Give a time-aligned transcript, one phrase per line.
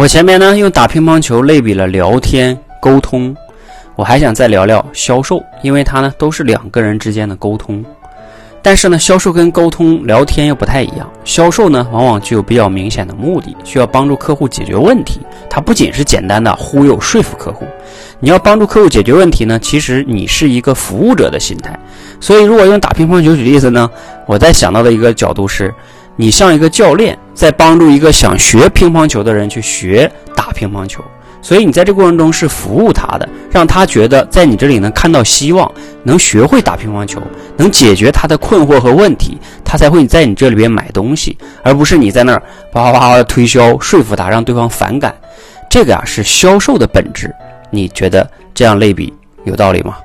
[0.00, 3.36] 我前面呢用打乒乓球类比了聊天沟通，
[3.96, 7.84] 我还想再聊聊销售，因为它呢都是两个人之间的沟通。
[8.62, 11.06] 但是呢，销售跟沟通聊天又不太一样。
[11.22, 15.20] 销售呢，往往具有比较明显的目的，需要帮助客户解决问题。
[15.50, 17.66] 它不仅是简单的忽悠说服客户，
[18.20, 21.78] 你要帮助客户解决问题呢，其实你是一个服务者的心态。
[22.20, 23.90] 所以，如果用打乒乓球举例子呢，
[24.24, 25.74] 我在想到的一个角度是，
[26.20, 31.02] 你像一个教练，在帮助一个想学乒乓球的人去学打乒乓球。
[31.40, 35.72] 所以你在这过程中是服务他的，让他觉得在你这里能看到希望，
[36.02, 37.22] 能学会打乒乓球，
[37.56, 45.14] 能解决他的困惑和问题，他才会在你这里边买东西，而不是你在那儿啪啪啪的推销，说服他，让对方反感。
[45.70, 47.34] 这个啊是销售的本质。
[47.70, 49.10] 你觉得这样类比
[49.44, 49.96] 有道理吗？